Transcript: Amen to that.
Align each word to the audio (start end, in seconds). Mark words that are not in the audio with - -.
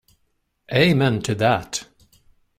Amen 0.73 1.21
to 1.21 1.35
that. 1.35 1.85